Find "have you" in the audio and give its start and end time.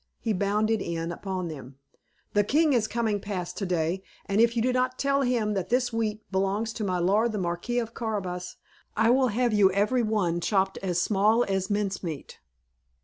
9.27-9.71